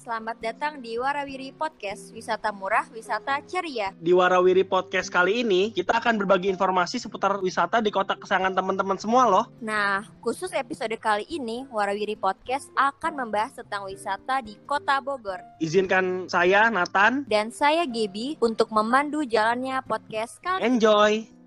[0.00, 3.92] selamat datang di Warawiri Podcast, wisata murah, wisata ceria.
[4.00, 8.96] Di Warawiri Podcast kali ini, kita akan berbagi informasi seputar wisata di kota kesayangan teman-teman
[8.96, 9.44] semua loh.
[9.60, 15.44] Nah, khusus episode kali ini, Warawiri Podcast akan membahas tentang wisata di kota Bogor.
[15.60, 17.28] Izinkan saya, Nathan.
[17.28, 21.39] Dan saya, Gebi, untuk memandu jalannya podcast kali Enjoy!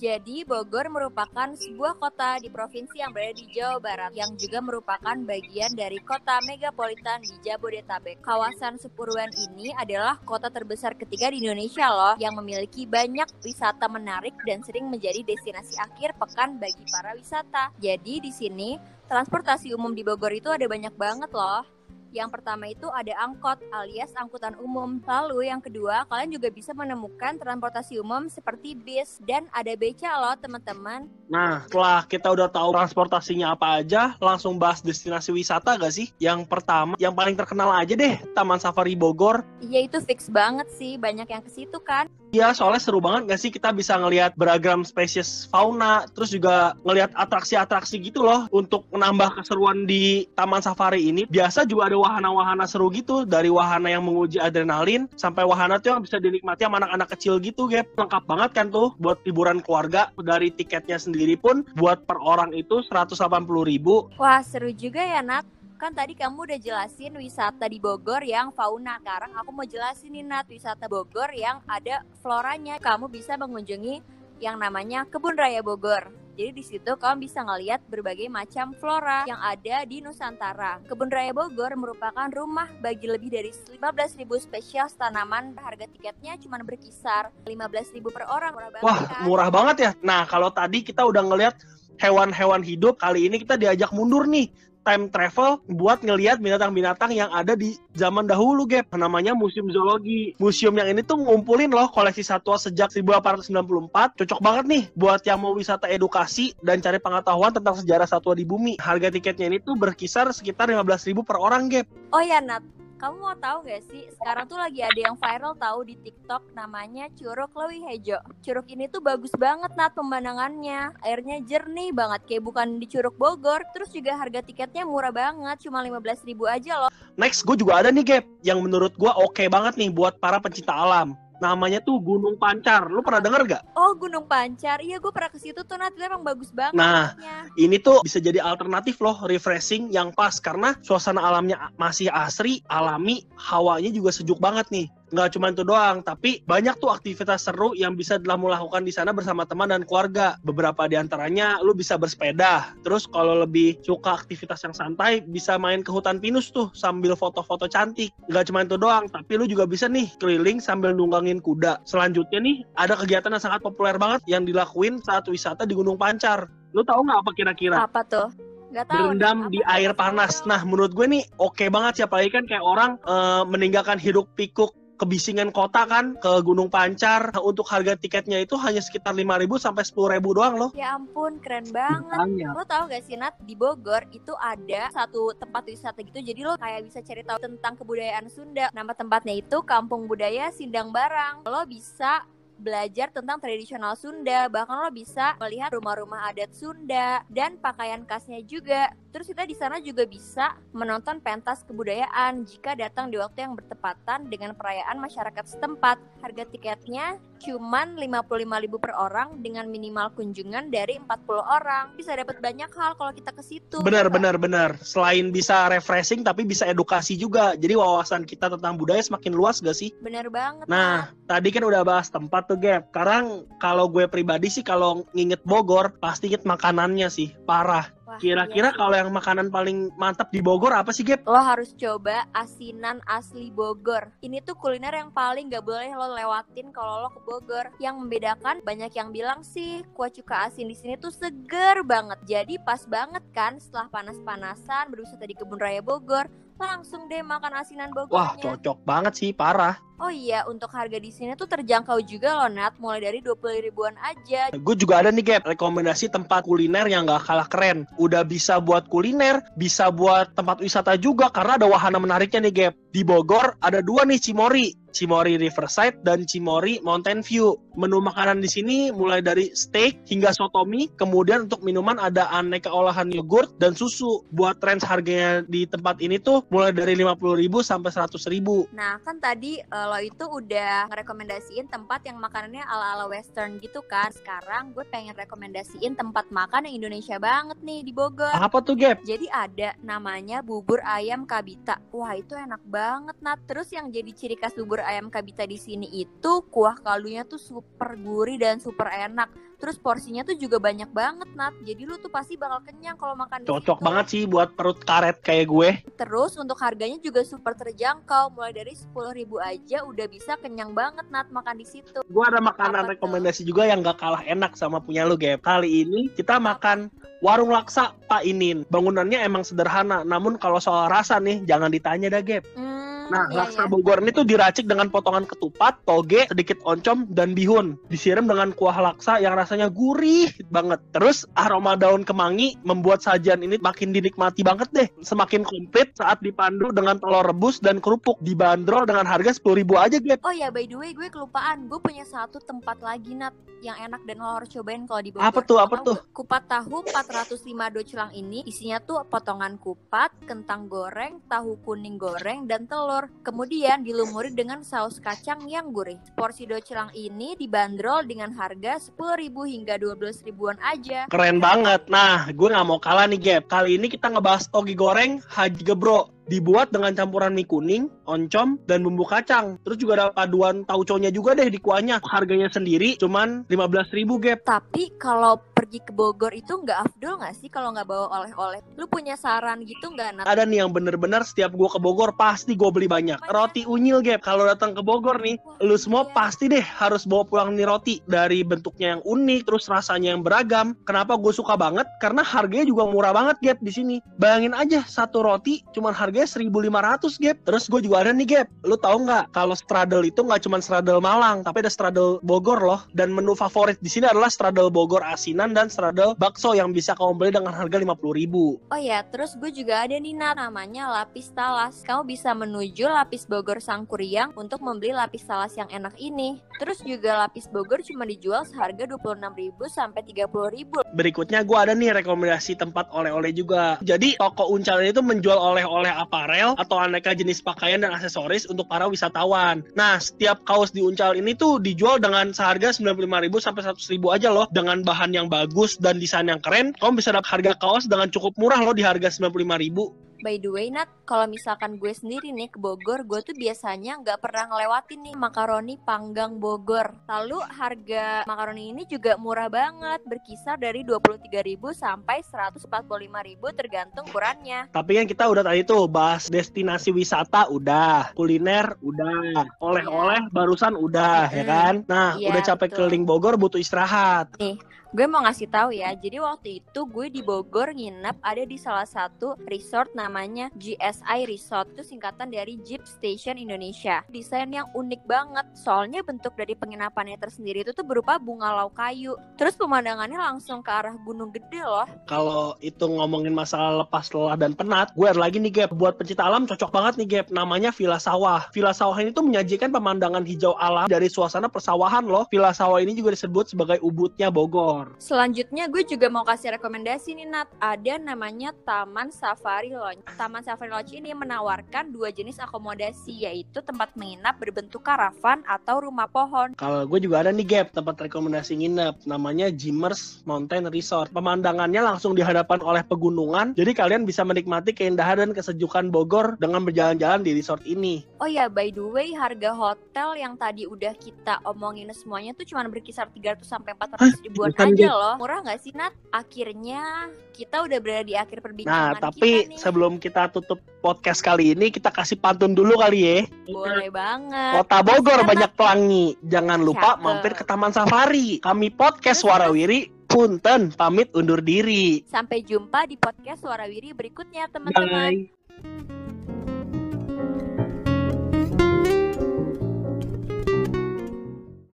[0.00, 5.12] Jadi Bogor merupakan sebuah kota di provinsi yang berada di Jawa Barat yang juga merupakan
[5.12, 8.24] bagian dari kota megapolitan di Jabodetabek.
[8.24, 14.32] Kawasan Sepuruan ini adalah kota terbesar ketiga di Indonesia loh yang memiliki banyak wisata menarik
[14.48, 17.68] dan sering menjadi destinasi akhir pekan bagi para wisata.
[17.76, 21.79] Jadi di sini transportasi umum di Bogor itu ada banyak banget loh.
[22.10, 24.98] Yang pertama itu ada angkot alias angkutan umum.
[25.06, 30.34] Lalu yang kedua, kalian juga bisa menemukan transportasi umum seperti bis dan ada beca loh
[30.34, 31.06] teman-teman.
[31.30, 36.10] Nah, setelah kita udah tahu transportasinya apa aja, langsung bahas destinasi wisata gak sih?
[36.18, 39.46] Yang pertama, yang paling terkenal aja deh, Taman Safari Bogor.
[39.62, 42.10] Iya itu fix banget sih, banyak yang ke situ kan.
[42.30, 47.10] Iya, soalnya seru banget gak sih kita bisa ngelihat beragam spesies fauna, terus juga ngelihat
[47.18, 51.26] atraksi-atraksi gitu loh untuk menambah keseruan di Taman Safari ini.
[51.26, 56.06] Biasa juga ada wahana-wahana seru gitu, dari wahana yang menguji adrenalin sampai wahana tuh yang
[56.06, 57.90] bisa dinikmati sama anak-anak kecil gitu, Gap.
[57.98, 60.14] Lengkap banget kan tuh buat liburan keluarga.
[60.14, 63.18] Dari tiketnya sendiri pun buat per orang itu 180
[63.66, 64.06] ribu.
[64.22, 69.00] Wah, seru juga ya, Nat kan tadi kamu udah jelasin wisata di Bogor yang fauna.
[69.00, 72.76] Sekarang aku mau jelasin nih Nat, wisata Bogor yang ada floranya.
[72.76, 74.04] Kamu bisa mengunjungi
[74.44, 76.12] yang namanya Kebun Raya Bogor.
[76.36, 80.84] Jadi di situ kamu bisa ngeliat berbagai macam flora yang ada di Nusantara.
[80.84, 85.56] Kebun Raya Bogor merupakan rumah bagi lebih dari 15.000 spesies tanaman.
[85.56, 88.52] Harga tiketnya cuma berkisar 15.000 per orang.
[88.52, 89.20] Murah banget, Wah, kan?
[89.24, 89.90] murah banget ya.
[90.04, 91.56] Nah, kalau tadi kita udah ngeliat
[91.96, 97.54] hewan-hewan hidup, kali ini kita diajak mundur nih time travel buat ngelihat binatang-binatang yang ada
[97.54, 98.90] di zaman dahulu, Gap.
[98.94, 100.32] Namanya Museum Zoologi.
[100.40, 104.18] Museum yang ini tuh ngumpulin loh koleksi satwa sejak 1894.
[104.20, 108.44] Cocok banget nih buat yang mau wisata edukasi dan cari pengetahuan tentang sejarah satwa di
[108.44, 108.80] bumi.
[108.80, 111.86] Harga tiketnya ini tuh berkisar sekitar 15.000 per orang, Gap.
[112.10, 115.88] Oh ya, Nat kamu mau tahu gak sih sekarang tuh lagi ada yang viral tahu
[115.88, 118.20] di TikTok namanya Curug Lewi Hejo.
[118.44, 120.92] Curug ini tuh bagus banget nat pemandangannya.
[121.00, 123.64] Airnya jernih banget kayak bukan di Curug Bogor.
[123.72, 126.90] Terus juga harga tiketnya murah banget, cuma 15 ribu aja loh.
[127.16, 130.36] Next, gue juga ada nih Gap yang menurut gue oke okay banget nih buat para
[130.36, 132.86] pencinta alam namanya tuh Gunung Pancar.
[132.86, 133.62] Lu pernah denger gak?
[133.74, 136.76] Oh Gunung Pancar, iya gue pernah ke situ tuh nanti emang bagus banget.
[136.76, 137.16] Nah,
[137.56, 143.24] ini tuh bisa jadi alternatif loh, refreshing yang pas karena suasana alamnya masih asri, alami,
[143.34, 147.94] hawanya juga sejuk banget nih nggak cuma itu doang, tapi banyak tuh aktivitas seru yang
[147.98, 150.38] bisa kamu lakukan di sana bersama teman dan keluarga.
[150.46, 152.72] Beberapa di antaranya lu bisa bersepeda.
[152.86, 157.68] Terus kalau lebih suka aktivitas yang santai, bisa main ke hutan pinus tuh sambil foto-foto
[157.68, 158.14] cantik.
[158.32, 161.82] Nggak cuma itu doang, tapi lu juga bisa nih keliling sambil nunggangin kuda.
[161.84, 166.48] Selanjutnya nih, ada kegiatan yang sangat populer banget yang dilakuin saat wisata di Gunung Pancar.
[166.72, 167.76] Lu tahu nggak apa kira-kira?
[167.82, 168.30] Apa tuh?
[168.70, 170.46] Gak tahu berendam di air panas.
[170.46, 174.30] Nah, menurut gue nih oke okay banget sih apalagi kan kayak orang uh, meninggalkan hidup
[174.38, 174.70] pikuk
[175.00, 180.36] kebisingan kota kan ke Gunung Pancar untuk harga tiketnya itu hanya sekitar 5.000 sampai 10.000
[180.36, 180.70] doang loh.
[180.76, 182.44] Ya ampun, keren banget.
[182.52, 186.20] Lo tau gak sih Nat, di Bogor itu ada satu tempat wisata gitu.
[186.20, 188.68] Jadi lo kayak bisa cari tahu tentang kebudayaan Sunda.
[188.76, 191.40] Nama tempatnya itu Kampung Budaya Sindang Barang.
[191.48, 192.28] Lo bisa
[192.60, 194.52] belajar tentang tradisional Sunda.
[194.52, 198.92] Bahkan lo bisa melihat rumah-rumah adat Sunda dan pakaian khasnya juga.
[199.10, 204.30] Terus kita di sana juga bisa menonton pentas kebudayaan jika datang di waktu yang bertepatan
[204.30, 205.98] dengan perayaan masyarakat setempat.
[206.22, 211.84] Harga tiketnya cuman 55.000 per orang dengan minimal kunjungan dari 40 orang.
[211.98, 213.82] Bisa dapat banyak hal kalau kita ke situ.
[213.82, 214.78] Benar, benar, benar.
[214.78, 217.58] Selain bisa refreshing tapi bisa edukasi juga.
[217.58, 219.90] Jadi wawasan kita tentang budaya semakin luas gak sih?
[219.98, 220.70] Benar banget.
[220.70, 221.26] Nah, kan?
[221.26, 222.94] tadi kan udah bahas tempat tuh, Gap.
[222.94, 227.34] Sekarang kalau gue pribadi sih kalau nginget Bogor, pasti inget makanannya sih.
[227.42, 228.76] Parah Kira-kira iya.
[228.76, 231.22] kalau yang makanan paling mantap di Bogor apa sih, Gap?
[231.28, 234.10] Lo harus coba asinan asli Bogor.
[234.24, 237.70] Ini tuh kuliner yang paling gak boleh lo lewatin kalau lo ke Bogor.
[237.78, 242.18] Yang membedakan banyak yang bilang sih kuah cuka asin di sini tuh seger banget.
[242.26, 246.26] Jadi pas banget kan setelah panas-panasan berwisata di kebun raya Bogor,
[246.60, 248.12] langsung deh makan asinan Bogornya.
[248.12, 249.80] Wah, cocok banget sih, parah.
[250.00, 253.92] Oh iya, untuk harga di sini tuh terjangkau juga loh Nat, mulai dari 20 ribuan
[254.00, 254.48] aja.
[254.56, 257.84] Gue juga ada nih Gap, rekomendasi tempat kuliner yang gak kalah keren.
[258.00, 262.74] Udah bisa buat kuliner, bisa buat tempat wisata juga karena ada wahana menariknya nih Gap.
[262.90, 264.80] Di Bogor ada dua nih Cimori.
[264.90, 267.54] Cimori Riverside dan Cimori Mountain View.
[267.78, 273.06] Menu makanan di sini mulai dari steak hingga sotomi, kemudian untuk minuman ada aneka olahan
[273.14, 274.26] yogurt dan susu.
[274.34, 278.74] Buat range harganya di tempat ini tuh mulai dari 50.000 sampai 100.000.
[278.74, 284.10] Nah, kan tadi uh, lo itu udah ngerekomendasiin tempat yang makanannya ala-ala western gitu kan.
[284.10, 288.34] Sekarang gue pengen rekomendasiin tempat makan yang Indonesia banget nih di Bogor.
[288.34, 289.06] Apa tuh, Gap?
[289.06, 291.78] Jadi ada namanya bubur ayam Kabita.
[291.94, 292.79] Wah, itu enak banget,
[293.20, 293.38] Nat.
[293.44, 297.94] Terus yang jadi ciri khas bubur ayam kabita di sini itu kuah kaldunya tuh super
[298.00, 299.28] gurih dan super enak.
[299.60, 301.52] Terus porsinya tuh juga banyak banget, Nat.
[301.68, 305.52] Jadi lu tuh pasti bakal kenyang kalau makan Cocok banget sih buat perut karet kayak
[305.52, 305.70] gue.
[306.00, 308.32] Terus untuk harganya juga super terjangkau.
[308.32, 312.00] Mulai dari sepuluh ribu aja udah bisa kenyang banget, Nat, makan di situ.
[312.08, 313.52] Gue ada makanan Apa rekomendasi tuh?
[313.52, 315.44] juga yang gak kalah enak sama punya lu, Gap.
[315.44, 316.88] Kali ini kita makan
[317.20, 318.68] warung laksa Pak Inin.
[318.68, 322.44] Bangunannya emang sederhana, namun kalau soal rasa nih jangan ditanya dah, Gap.
[322.56, 323.70] Hmm Nah, iya, laksa iya.
[323.70, 327.74] Bogor ini tuh diracik dengan potongan ketupat, toge, sedikit oncom, dan bihun.
[327.90, 330.78] Disiram dengan kuah laksa yang rasanya gurih banget.
[330.94, 334.88] Terus aroma daun kemangi membuat sajian ini makin dinikmati banget deh.
[335.02, 338.16] Semakin komplit saat dipandu dengan telur rebus dan kerupuk.
[338.22, 340.22] Dibanderol dengan harga sepuluh ribu aja, Gap.
[340.22, 341.66] Oh ya, by the way, gue kelupaan.
[341.66, 345.26] Gue punya satu tempat lagi, Nat, yang enak dan lo harus cobain kalau di Bogor.
[345.26, 345.96] Apa tuh, apa tuh?
[346.14, 352.64] Kupat tahu 405 docelang ini isinya tuh potongan kupat, kentang goreng, tahu kuning goreng, dan
[352.70, 355.96] telur telur, kemudian dilumuri dengan saus kacang yang gurih.
[356.12, 361.08] Porsi docelang ini dibanderol dengan harga 10.000 hingga 12 ribuan aja.
[361.08, 361.88] Keren banget.
[361.88, 363.48] Nah, gue nggak mau kalah nih, Gap.
[363.48, 368.86] Kali ini kita ngebahas togi goreng Haji Gebro dibuat dengan campuran mie kuning, oncom, dan
[368.86, 369.58] bumbu kacang.
[369.66, 371.98] Terus juga ada paduan tauconya juga deh di kuahnya.
[372.06, 374.46] Harganya sendiri cuman 15 ribu gap.
[374.46, 378.58] Tapi kalau pergi ke Bogor itu nggak afdol nggak sih kalau nggak bawa oleh-oleh?
[378.74, 380.26] Lu punya saran gitu nggak?
[380.26, 383.22] Ada nih yang bener-bener setiap gue ke Bogor pasti gue beli banyak.
[383.22, 383.30] banyak.
[383.30, 384.26] Roti unyil gap.
[384.26, 386.10] Kalau datang ke Bogor nih, Wah, lu semua iya.
[386.10, 390.74] pasti deh harus bawa pulang nih roti dari bentuknya yang unik, terus rasanya yang beragam.
[390.82, 391.86] Kenapa gue suka banget?
[392.02, 393.96] Karena harganya juga murah banget gap di sini.
[394.18, 396.66] Bayangin aja satu roti cuman harga harganya
[396.98, 397.36] 1500 Gap.
[397.46, 398.48] Terus gue juga ada nih Gap.
[398.66, 402.82] Lu tahu nggak kalau straddle itu nggak cuma straddle Malang, tapi ada straddle Bogor loh.
[402.90, 407.30] Dan menu favorit di sini adalah straddle Bogor asinan dan bakso yang bisa kamu beli
[407.36, 408.56] dengan harga 50 ribu.
[408.72, 411.84] Oh ya, terus gue juga ada nih Nat, namanya lapis talas.
[411.84, 416.40] Kamu bisa menuju lapis Bogor Sangkuriang untuk membeli lapis talas yang enak ini.
[416.56, 420.96] Terus juga lapis Bogor cuma dijual seharga 26.000 sampai 30.000.
[420.96, 423.76] Berikutnya gue ada nih rekomendasi tempat oleh-oleh juga.
[423.84, 428.88] Jadi toko Uncal itu menjual oleh-oleh aparel atau aneka jenis pakaian dan aksesoris untuk para
[428.88, 429.60] wisatawan.
[429.76, 434.46] Nah, setiap kaos di Uncal ini tuh dijual dengan seharga 95.000 sampai 100.000 aja loh
[434.48, 435.49] dengan bahan yang bagus
[435.82, 436.72] dan desain yang keren.
[436.78, 440.10] Kamu bisa dapat harga kaos dengan cukup murah loh di harga 95.000.
[440.20, 444.20] By the way, Nat, kalau misalkan gue sendiri nih ke Bogor, gue tuh biasanya nggak
[444.20, 446.92] pernah ngelewatin nih makaroni panggang Bogor.
[447.08, 454.68] Lalu harga makaroni ini juga murah banget, berkisar dari 23.000 sampai 145.000 tergantung ukurannya.
[454.68, 460.32] Tapi kan kita udah tadi tuh bahas destinasi wisata udah, kuliner udah, oleh-oleh yeah.
[460.36, 461.38] barusan udah, mm -hmm.
[461.40, 461.74] ya kan?
[461.88, 462.76] Nah, yeah, udah capek betul.
[462.76, 464.36] keliling Bogor butuh istirahat.
[464.36, 468.58] Nih, Gue mau ngasih tahu ya, jadi waktu itu gue di Bogor nginep ada di
[468.58, 474.02] salah satu resort namanya GSI Resort itu singkatan dari Jeep Station Indonesia.
[474.10, 479.14] Desain yang unik banget, soalnya bentuk dari penginapannya tersendiri itu tuh berupa bunga lau kayu.
[479.38, 481.86] Terus pemandangannya langsung ke arah gunung gede loh.
[482.10, 485.70] Kalau itu ngomongin masalah lepas lelah dan penat, gue ada lagi nih Gap.
[485.70, 488.50] Buat pencinta alam cocok banget nih Gap, namanya Villa Sawah.
[488.50, 492.26] Villa Sawah ini tuh menyajikan pemandangan hijau alam dari suasana persawahan loh.
[492.26, 494.79] Villa Sawah ini juga disebut sebagai ubudnya Bogor.
[494.96, 497.48] Selanjutnya gue juga mau kasih rekomendasi nih Nat.
[497.58, 500.00] Ada namanya Taman Safari Lodge.
[500.14, 506.08] Taman Safari Lodge ini menawarkan dua jenis akomodasi yaitu tempat menginap berbentuk karavan atau rumah
[506.08, 506.56] pohon.
[506.56, 511.10] Kalau gue juga ada nih Gap, tempat rekomendasi nginep namanya Jimmers Mountain Resort.
[511.10, 517.26] Pemandangannya langsung dihadapan oleh pegunungan, jadi kalian bisa menikmati keindahan dan kesejukan Bogor dengan berjalan-jalan
[517.26, 518.06] di resort ini.
[518.22, 522.62] Oh ya, by the way, harga hotel yang tadi udah kita omongin semuanya tuh cuma
[522.70, 525.14] berkisar 300 sampai 400 ribuan aja aja loh.
[525.18, 525.92] Murah gak sih Nat?
[526.10, 531.56] Akhirnya kita udah berada di akhir perbincangan Nah, tapi kita sebelum kita tutup podcast kali
[531.56, 533.18] ini, kita kasih pantun dulu kali ya.
[533.48, 534.60] Boleh banget.
[534.60, 536.06] Kota Bogor banyak pelangi.
[536.26, 537.04] Jangan lupa Cakep.
[537.04, 538.38] mampir ke Taman Safari.
[538.44, 542.02] Kami podcast Warawiri Punten pamit undur diri.
[542.10, 545.30] Sampai jumpa di podcast Warawiri berikutnya, teman-teman.
[545.62, 545.99] Bye.